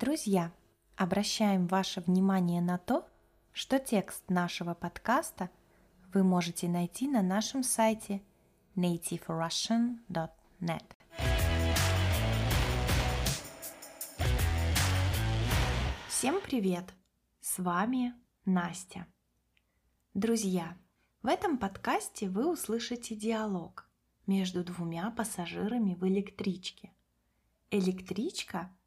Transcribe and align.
Друзья, 0.00 0.52
обращаем 0.94 1.66
ваше 1.66 2.00
внимание 2.00 2.62
на 2.62 2.78
то, 2.78 3.08
что 3.50 3.80
текст 3.80 4.30
нашего 4.30 4.74
подкаста 4.74 5.50
вы 6.14 6.22
можете 6.22 6.68
найти 6.68 7.08
на 7.08 7.20
нашем 7.20 7.64
сайте 7.64 8.22
nativerussian.net. 8.76 10.84
Всем 16.06 16.40
привет! 16.42 16.94
С 17.40 17.58
вами 17.58 18.14
Настя. 18.44 19.08
Друзья, 20.14 20.78
в 21.22 21.26
этом 21.26 21.58
подкасте 21.58 22.28
вы 22.28 22.48
услышите 22.48 23.16
диалог 23.16 23.90
между 24.28 24.62
двумя 24.62 25.10
пассажирами 25.10 25.96
в 25.96 26.06
электричке. 26.06 26.92
Электричка– 27.72 28.70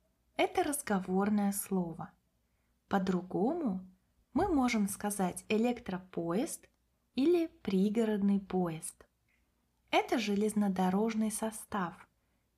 это 0.42 0.64
разговорное 0.64 1.52
слово. 1.52 2.10
По-другому 2.88 3.88
мы 4.34 4.48
можем 4.48 4.90
сказать 4.90 5.46
электропоезд 5.50 6.68
или 7.14 7.46
пригородный 7.62 8.40
поезд. 8.40 9.06
Это 9.92 10.18
железнодорожный 10.18 11.32
состав 11.32 11.94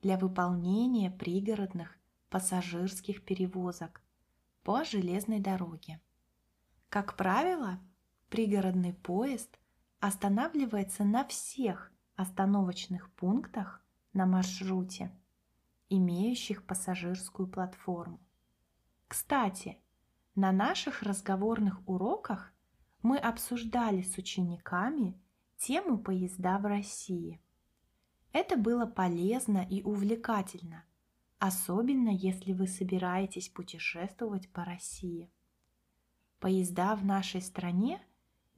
для 0.02 0.18
выполнения 0.18 1.12
пригородных 1.12 1.98
пассажирских 2.30 3.26
перевозок 3.26 4.02
по 4.64 4.86
железной 4.86 5.42
дороге. 5.42 6.00
Как 6.88 7.18
правило, 7.18 7.80
пригородный 8.30 8.94
поезд 8.94 9.60
останавливается 10.00 11.04
на 11.04 11.26
всех 11.26 11.92
остановочных 12.16 13.12
пунктах 13.12 13.86
на 14.14 14.26
маршруте, 14.26 15.12
имеющих 15.98 16.66
пассажирскую 16.66 17.48
платформу. 17.48 18.20
Кстати, 19.08 19.78
на 20.36 20.52
наших 20.52 21.04
разговорных 21.04 21.88
уроках 21.88 22.54
мы 23.02 23.18
обсуждали 23.18 24.02
с 24.02 24.18
учениками 24.18 25.22
тему 25.58 25.98
поезда 25.98 26.58
в 26.58 26.66
России. 26.66 27.42
Это 28.32 28.58
было 28.58 28.86
полезно 28.86 29.66
и 29.70 29.84
увлекательно, 29.84 30.84
особенно 31.38 32.10
если 32.10 32.54
вы 32.54 32.68
собираетесь 32.68 33.50
путешествовать 33.50 34.52
по 34.52 34.66
России. 34.66 35.32
Поезда 36.40 36.96
в 36.96 37.06
нашей 37.06 37.42
стране 37.42 38.02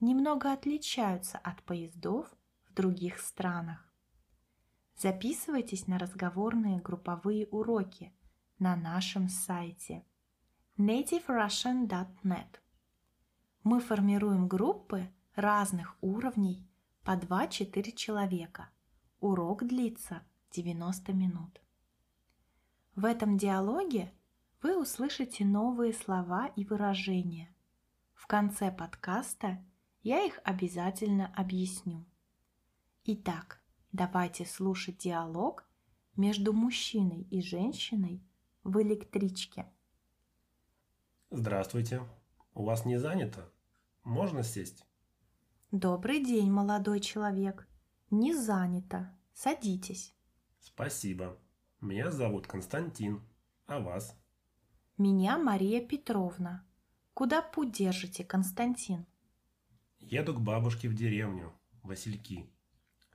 немного 0.00 0.52
отличаются 0.52 1.38
от 1.38 1.62
поездов 1.62 2.34
в 2.64 2.72
других 2.72 3.18
странах. 3.18 3.85
Записывайтесь 4.96 5.86
на 5.86 5.98
разговорные 5.98 6.80
групповые 6.80 7.46
уроки 7.48 8.14
на 8.58 8.76
нашем 8.76 9.28
сайте 9.28 10.06
nativerussian.net. 10.78 12.60
Мы 13.62 13.80
формируем 13.80 14.48
группы 14.48 15.12
разных 15.34 15.98
уровней 16.00 16.66
по 17.02 17.10
2-4 17.10 17.92
человека. 17.92 18.70
Урок 19.20 19.64
длится 19.64 20.22
90 20.52 21.12
минут. 21.12 21.60
В 22.94 23.04
этом 23.04 23.36
диалоге 23.36 24.14
вы 24.62 24.80
услышите 24.80 25.44
новые 25.44 25.92
слова 25.92 26.46
и 26.56 26.64
выражения. 26.64 27.54
В 28.14 28.26
конце 28.26 28.72
подкаста 28.72 29.62
я 30.02 30.24
их 30.24 30.40
обязательно 30.42 31.30
объясню. 31.36 32.06
Итак, 33.04 33.60
давайте 33.96 34.44
слушать 34.44 34.98
диалог 34.98 35.64
между 36.16 36.52
мужчиной 36.52 37.22
и 37.30 37.40
женщиной 37.40 38.22
в 38.62 38.80
электричке. 38.82 39.66
Здравствуйте. 41.30 42.02
У 42.52 42.64
вас 42.64 42.84
не 42.84 42.98
занято? 42.98 43.50
Можно 44.04 44.42
сесть? 44.42 44.84
Добрый 45.72 46.22
день, 46.22 46.50
молодой 46.50 47.00
человек. 47.00 47.66
Не 48.10 48.34
занято. 48.34 49.18
Садитесь. 49.32 50.14
Спасибо. 50.60 51.38
Меня 51.80 52.10
зовут 52.10 52.46
Константин. 52.46 53.22
А 53.66 53.80
вас? 53.80 54.14
Меня 54.98 55.38
Мария 55.38 55.84
Петровна. 55.84 56.64
Куда 57.14 57.40
путь 57.40 57.72
держите, 57.72 58.24
Константин? 58.24 59.06
Еду 60.00 60.34
к 60.34 60.40
бабушке 60.40 60.88
в 60.88 60.94
деревню, 60.94 61.52
Васильки. 61.82 62.50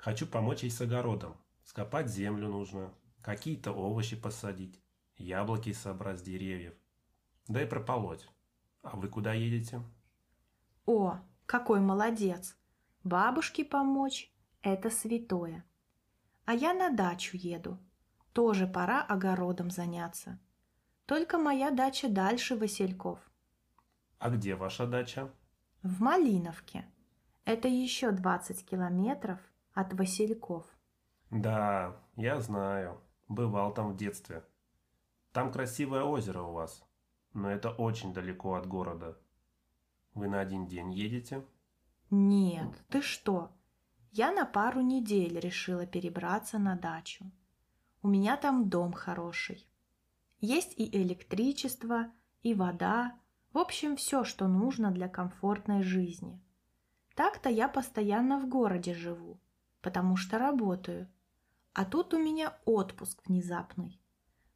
Хочу 0.01 0.25
помочь 0.25 0.63
ей 0.63 0.71
с 0.71 0.81
огородом. 0.81 1.37
Скопать 1.63 2.09
землю 2.09 2.47
нужно, 2.47 2.91
какие-то 3.21 3.71
овощи 3.71 4.15
посадить, 4.15 4.81
яблоки 5.15 5.73
собрать 5.73 6.19
с 6.19 6.23
деревьев. 6.23 6.73
Да 7.47 7.61
и 7.61 7.67
прополоть. 7.67 8.27
А 8.81 8.97
вы 8.97 9.09
куда 9.09 9.33
едете? 9.33 9.79
О, 10.87 11.19
какой 11.45 11.81
молодец! 11.81 12.57
Бабушке 13.03 13.63
помочь– 13.63 14.33
это 14.63 14.89
святое. 14.89 15.63
А 16.45 16.55
я 16.55 16.73
на 16.73 16.89
дачу 16.89 17.37
еду. 17.37 17.77
Тоже 18.33 18.65
пора 18.65 19.03
огородом 19.03 19.69
заняться. 19.69 20.39
Только 21.05 21.37
моя 21.37 21.69
дача 21.69 22.09
дальше 22.09 22.55
Васильков. 22.55 23.19
А 24.17 24.31
где 24.31 24.55
ваша 24.55 24.87
дача? 24.87 25.31
В 25.83 26.01
Малиновке. 26.01 26.85
Это 27.45 27.67
еще 27.67 28.11
20 28.11 28.65
километров 28.65 29.39
от 29.73 29.93
Васильков. 29.93 30.65
Да, 31.29 31.95
я 32.15 32.39
знаю. 32.39 33.01
Бывал 33.27 33.73
там 33.73 33.93
в 33.93 33.97
детстве. 33.97 34.43
Там 35.31 35.51
красивое 35.51 36.03
озеро 36.03 36.41
у 36.41 36.51
вас 36.51 36.83
но 37.33 37.49
это 37.49 37.69
очень 37.69 38.13
далеко 38.13 38.55
от 38.55 38.67
города. 38.67 39.17
Вы 40.13 40.27
на 40.27 40.39
один 40.39 40.67
день 40.67 40.93
едете? 40.93 41.45
Нет, 42.09 42.69
ты 42.89 43.01
что? 43.01 43.51
Я 44.11 44.31
на 44.31 44.45
пару 44.45 44.81
недель 44.81 45.39
решила 45.39 45.85
перебраться 45.85 46.59
на 46.59 46.75
дачу. 46.75 47.31
У 48.01 48.09
меня 48.09 48.35
там 48.35 48.69
дом 48.69 48.91
хороший. 48.91 49.65
Есть 50.41 50.73
и 50.77 51.01
электричество, 51.01 52.11
и 52.41 52.53
вода, 52.53 53.17
в 53.53 53.57
общем, 53.57 53.95
все, 53.95 54.23
что 54.23 54.47
нужно 54.47 54.91
для 54.91 55.07
комфортной 55.07 55.83
жизни. 55.83 56.41
Так-то 57.15 57.49
я 57.49 57.69
постоянно 57.69 58.39
в 58.39 58.49
городе 58.49 58.93
живу, 58.93 59.39
потому 59.81 60.15
что 60.15 60.37
работаю. 60.37 61.07
А 61.73 61.85
тут 61.85 62.13
у 62.13 62.19
меня 62.19 62.57
отпуск 62.65 63.21
внезапный. 63.27 63.99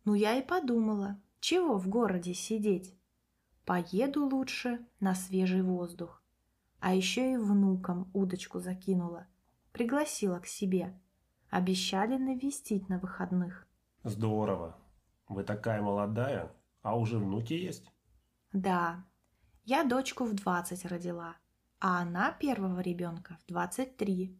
Ну, 0.03 0.13
я 0.13 0.35
и 0.37 0.45
подумала, 0.45 1.19
чего 1.39 1.77
в 1.77 1.87
городе 1.87 2.33
сидеть? 2.33 2.95
Поеду 3.65 4.25
лучше 4.25 4.85
на 4.99 5.15
свежий 5.15 5.61
воздух. 5.61 6.21
А 6.79 6.93
еще 6.93 7.33
и 7.33 7.37
внукам 7.37 8.11
удочку 8.13 8.59
закинула. 8.59 9.27
Пригласила 9.71 10.39
к 10.39 10.45
себе. 10.45 10.99
Обещали 11.49 12.17
навестить 12.17 12.89
на 12.89 12.99
выходных. 12.99 13.67
Здорово. 14.03 14.77
Вы 15.27 15.43
такая 15.43 15.81
молодая, 15.81 16.51
а 16.83 16.97
уже 16.97 17.17
внуки 17.17 17.53
есть? 17.53 17.91
Да. 18.53 19.03
Я 19.63 19.83
дочку 19.83 20.25
в 20.25 20.35
20 20.35 20.85
родила, 20.85 21.35
а 21.79 22.01
она 22.01 22.31
первого 22.31 22.81
ребенка 22.81 23.39
в 23.41 23.47
23. 23.47 24.39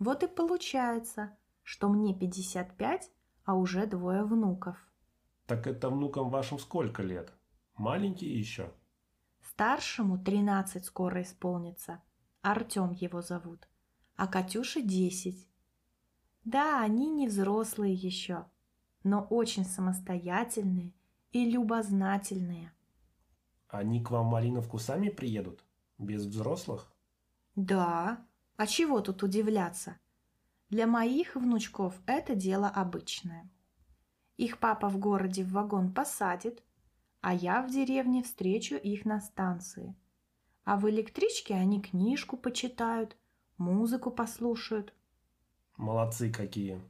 Вот 0.00 0.22
и 0.22 0.26
получается, 0.26 1.36
что 1.62 1.90
мне 1.90 2.14
55, 2.14 3.10
а 3.44 3.54
уже 3.54 3.86
двое 3.86 4.24
внуков. 4.24 4.78
Так 5.46 5.66
это 5.66 5.90
внукам 5.90 6.30
вашим 6.30 6.58
сколько 6.58 7.02
лет? 7.02 7.34
Маленькие 7.76 8.36
еще? 8.36 8.72
Старшему 9.42 10.18
13 10.18 10.86
скоро 10.86 11.20
исполнится. 11.20 12.02
Артем 12.40 12.92
его 12.92 13.20
зовут. 13.20 13.68
А 14.16 14.26
Катюше 14.26 14.80
10. 14.80 15.46
Да, 16.44 16.82
они 16.82 17.10
не 17.10 17.28
взрослые 17.28 17.92
еще, 17.92 18.46
но 19.04 19.26
очень 19.28 19.66
самостоятельные 19.66 20.94
и 21.32 21.50
любознательные. 21.50 22.72
Они 23.68 24.02
к 24.02 24.10
вам 24.10 24.28
в 24.28 24.30
Малиновку 24.30 24.78
сами 24.78 25.10
приедут? 25.10 25.62
Без 25.98 26.24
взрослых? 26.24 26.90
Да. 27.54 28.26
А 28.60 28.66
чего 28.66 29.00
тут 29.00 29.22
удивляться? 29.22 29.98
Для 30.68 30.86
моих 30.86 31.34
внучков 31.34 31.98
это 32.04 32.34
дело 32.34 32.68
обычное. 32.68 33.50
Их 34.36 34.58
папа 34.58 34.90
в 34.90 34.98
городе 34.98 35.44
в 35.44 35.52
вагон 35.52 35.94
посадит, 35.94 36.62
а 37.22 37.32
я 37.32 37.62
в 37.62 37.70
деревне 37.70 38.22
встречу 38.22 38.74
их 38.74 39.06
на 39.06 39.22
станции. 39.22 39.96
А 40.64 40.76
в 40.76 40.90
электричке 40.90 41.54
они 41.54 41.80
книжку 41.80 42.36
почитают, 42.36 43.16
музыку 43.56 44.10
послушают. 44.10 44.92
Молодцы 45.78 46.30
какие. 46.30 46.82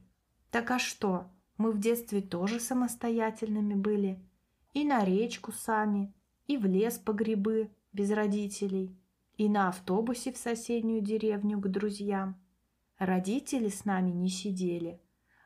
Так 0.49 0.71
а 0.71 0.77
что, 0.77 1.31
мы 1.55 1.71
в 1.71 1.79
детстве 1.79 2.19
тоже 2.19 2.59
самостоятельными 2.59 3.75
были. 3.75 4.19
И 4.73 4.83
на 4.83 5.05
речку 5.05 5.53
сами, 5.53 6.13
и 6.47 6.57
в 6.57 6.65
лес 6.65 6.97
по 6.97 7.13
грибы 7.13 7.71
без 7.93 8.11
родителей, 8.11 8.93
и 9.35 9.49
на 9.49 9.69
автобусе 9.69 10.31
в 10.31 10.37
соседнюю 10.37 11.01
деревню 11.01 11.59
к 11.59 11.67
друзьям. 11.67 12.39
Родители 12.97 13.69
с 13.69 13.85
нами 13.85 14.11
не 14.11 14.29
сидели. 14.29 15.01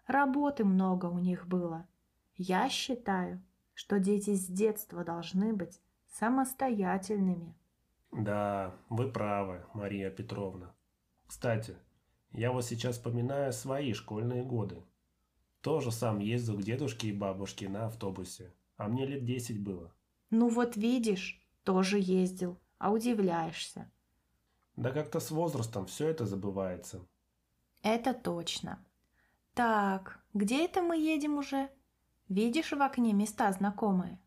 Работы 0.08 0.66
много 0.66 1.06
у 1.06 1.20
них 1.20 1.48
было. 1.48 1.88
Я 2.36 2.70
считаю, 2.70 3.42
что 3.74 4.00
дети 4.00 4.36
с 4.36 4.46
детства 4.48 5.04
должны 5.04 5.54
быть 5.54 5.82
самостоятельными. 6.08 7.56
Да, 8.12 8.76
вы 8.90 9.12
правы, 9.12 9.66
Мария 9.74 10.10
Петровна. 10.10 10.74
Кстати, 11.28 11.76
я 12.32 12.52
вот 12.52 12.66
сейчас 12.66 12.96
вспоминаю 12.96 13.52
свои 13.52 13.94
школьные 13.94 14.44
годы. 14.44 14.84
Тоже 15.62 15.92
сам 15.92 16.20
ездил 16.20 16.58
к 16.58 16.64
дедушке 16.64 17.08
и 17.08 17.14
бабушке 17.14 17.68
на 17.68 17.88
автобусе, 17.88 18.54
а 18.78 18.88
мне 18.88 19.06
лет 19.06 19.26
10 19.26 19.64
было. 19.64 19.92
Ну 20.30 20.50
вот 20.50 20.76
видишь, 20.76 21.42
тоже 21.64 21.98
ездил, 22.00 22.60
а 22.78 22.92
удивляешься. 22.92 23.90
Да 24.76 24.92
как-то 24.92 25.20
с 25.20 25.32
возрастом 25.32 25.86
все 25.86 26.08
это 26.10 26.26
забывается. 26.26 27.06
Это 27.82 28.14
точно. 28.14 28.84
Так, 29.54 30.20
где 30.34 30.66
это 30.66 30.82
мы 30.82 30.98
едем 30.98 31.38
уже? 31.38 31.70
Видишь 32.28 32.72
в 32.72 32.82
окне 32.82 33.14
места 33.14 33.52
знакомые? 33.52 34.20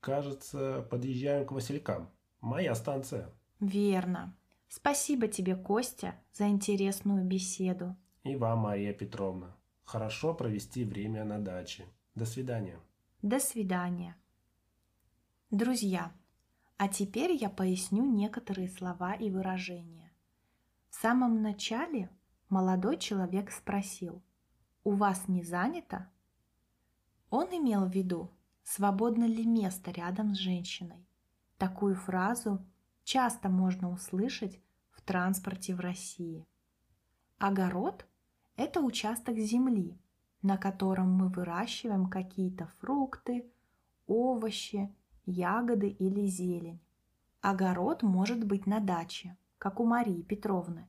Кажется, 0.00 0.86
подъезжаем 0.90 1.46
к 1.46 1.52
Василькам. 1.52 2.10
Моя 2.40 2.74
станция. 2.74 3.32
Верно. 3.60 4.36
Спасибо 4.68 5.28
тебе, 5.28 5.56
Костя, 5.56 6.14
за 6.32 6.48
интересную 6.48 7.24
беседу. 7.24 7.96
И 8.24 8.36
вам, 8.36 8.58
Мария 8.58 8.92
Петровна. 8.92 9.56
Хорошо 9.84 10.34
провести 10.34 10.84
время 10.84 11.24
на 11.24 11.38
даче. 11.38 11.86
До 12.14 12.26
свидания. 12.26 12.80
До 13.22 13.38
свидания. 13.38 14.16
Друзья, 15.50 16.12
а 16.76 16.88
теперь 16.88 17.32
я 17.32 17.48
поясню 17.48 18.04
некоторые 18.04 18.68
слова 18.68 19.14
и 19.14 19.30
выражения. 19.30 20.12
В 20.90 20.94
самом 20.94 21.42
начале 21.42 22.10
молодой 22.48 22.98
человек 22.98 23.50
спросил, 23.50 24.22
«У 24.82 24.92
вас 24.92 25.28
не 25.28 25.42
занято?» 25.42 26.10
Он 27.30 27.46
имел 27.46 27.86
в 27.86 27.92
виду, 27.92 28.30
свободно 28.62 29.24
ли 29.24 29.44
место 29.46 29.90
рядом 29.90 30.34
с 30.34 30.38
женщиной. 30.38 31.06
Такую 31.58 31.94
фразу 31.94 32.64
часто 33.04 33.48
можно 33.48 33.90
услышать 33.90 34.60
в 34.90 35.02
транспорте 35.02 35.74
в 35.74 35.80
России. 35.80 36.46
Огород– 37.38 38.06
это 38.56 38.80
участок 38.80 39.36
земли, 39.36 39.98
на 40.42 40.56
котором 40.56 41.12
мы 41.12 41.28
выращиваем 41.28 42.08
какие-то 42.08 42.66
фрукты, 42.78 43.50
овощи, 44.06 44.94
ягоды 45.26 45.88
или 45.88 46.26
зелень. 46.26 46.80
Огород 47.40 48.02
может 48.02 48.44
быть 48.44 48.66
на 48.66 48.80
даче, 48.80 49.36
как 49.58 49.80
у 49.80 49.84
Марии 49.84 50.22
Петровны, 50.22 50.88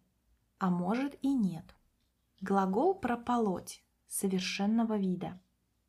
а 0.58 0.70
может 0.70 1.18
и 1.22 1.34
нет. 1.34 1.76
Глагол 2.42 2.96
«прополоть» 2.96 3.84
совершенного 4.08 4.98
вида. 4.98 5.40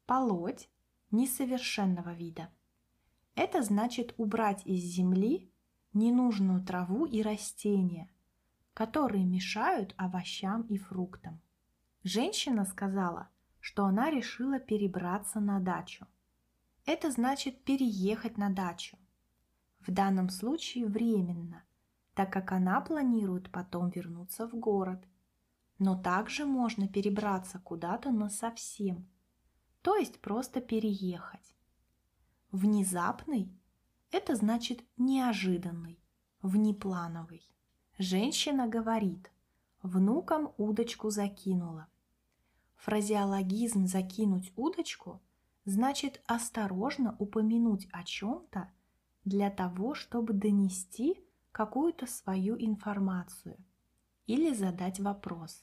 Полоть 0.06 0.68
несовершенного 1.10 2.12
вида. 2.14 2.48
Это 3.34 3.62
значит 3.62 4.14
убрать 4.16 4.66
из 4.66 4.82
земли 4.82 5.50
ненужную 5.92 6.64
траву 6.64 7.06
и 7.06 7.22
растения, 7.22 8.10
которые 8.74 9.24
мешают 9.24 9.94
овощам 9.96 10.62
и 10.62 10.78
фруктам. 10.78 11.40
Женщина 12.02 12.64
сказала, 12.64 13.28
что 13.60 13.84
она 13.84 14.10
решила 14.10 14.58
перебраться 14.58 15.40
на 15.40 15.58
дачу. 15.58 16.06
Это 16.86 17.10
значит 17.10 17.64
переехать 17.64 18.38
на 18.38 18.48
дачу. 18.48 18.96
В 19.80 19.90
данном 19.90 20.30
случае 20.30 20.86
временно, 20.86 21.64
так 22.14 22.32
как 22.32 22.52
она 22.52 22.80
планирует 22.80 23.50
потом 23.50 23.90
вернуться 23.90 24.46
в 24.46 24.54
город. 24.54 25.04
Но 25.80 26.00
также 26.00 26.46
можно 26.46 26.86
перебраться 26.86 27.58
куда-то 27.58 28.12
на 28.12 28.30
совсем, 28.30 29.10
то 29.82 29.96
есть 29.96 30.20
просто 30.20 30.60
переехать. 30.60 31.56
Внезапный– 32.52 33.52
это 34.12 34.36
значит 34.36 34.84
неожиданный, 34.96 36.00
внеплановый. 36.40 37.50
Женщина 37.98 38.68
говорит, 38.68 39.30
внукам 39.82 40.54
удочку 40.56 41.10
закинула. 41.10 41.88
Фразеологизм 42.76 43.86
«закинуть 43.86 44.52
удочку» 44.54 45.20
значит 45.66 46.22
осторожно 46.26 47.14
упомянуть 47.18 47.86
о 47.92 48.02
чем-то 48.04 48.72
для 49.24 49.50
того, 49.50 49.94
чтобы 49.94 50.32
донести 50.32 51.22
какую-то 51.52 52.06
свою 52.06 52.56
информацию 52.58 53.58
или 54.26 54.54
задать 54.54 55.00
вопрос. 55.00 55.62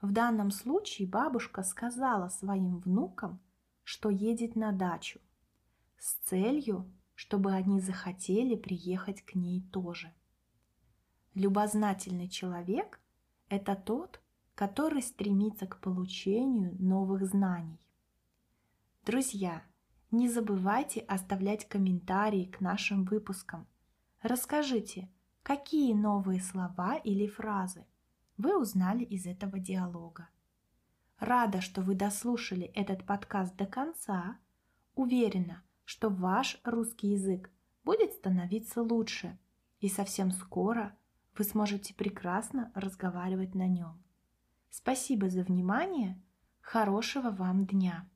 В 0.00 0.10
данном 0.10 0.50
случае 0.50 1.06
бабушка 1.06 1.62
сказала 1.62 2.28
своим 2.28 2.78
внукам, 2.78 3.40
что 3.84 4.10
едет 4.10 4.56
на 4.56 4.72
дачу– 4.72 5.20
с 6.02 6.14
целью, 6.14 6.90
чтобы 7.14 7.52
они 7.52 7.80
захотели 7.80 8.56
приехать 8.56 9.22
к 9.22 9.36
ней 9.36 9.62
тоже. 9.70 10.12
Любознательный 11.34 12.28
человек– 12.28 13.00
это 13.48 13.76
тот, 13.76 14.20
который 14.56 15.02
стремится 15.02 15.66
к 15.68 15.80
получению 15.80 16.74
новых 16.82 17.24
знаний. 17.24 17.78
Друзья, 19.04 19.64
не 20.12 20.28
забывайте 20.28 21.00
оставлять 21.00 21.68
комментарии 21.68 22.44
к 22.44 22.60
нашим 22.60 23.04
выпускам. 23.04 23.66
Расскажите, 24.20 25.10
какие 25.42 25.92
новые 25.92 26.40
слова 26.40 26.98
или 26.98 27.26
фразы 27.26 27.84
вы 28.36 28.56
узнали 28.56 29.02
из 29.02 29.26
этого 29.26 29.58
диалога. 29.58 30.28
Рада, 31.18 31.60
что 31.60 31.82
вы 31.82 31.96
дослушали 31.96 32.66
этот 32.66 33.04
подкаст 33.04 33.56
до 33.56 33.66
конца. 33.66 34.38
Уверена, 34.94 35.64
что 35.84 36.08
ваш 36.08 36.60
русский 36.62 37.08
язык 37.08 37.50
будет 37.82 38.12
становиться 38.12 38.82
лучше, 38.82 39.36
и 39.80 39.88
совсем 39.88 40.30
скоро 40.30 40.96
вы 41.36 41.42
сможете 41.42 41.92
прекрасно 41.92 42.70
разговаривать 42.76 43.56
на 43.56 43.66
нем. 43.66 44.00
Спасибо 44.70 45.28
за 45.28 45.42
внимание, 45.42 46.22
хорошего 46.60 47.30
вам 47.30 47.66
дня! 47.66 48.08